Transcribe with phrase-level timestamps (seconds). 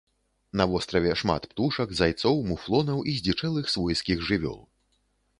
[0.59, 4.57] На востраве шмат птушак, зайцоў, муфлонаў і здзічэлых свойскіх жывёл.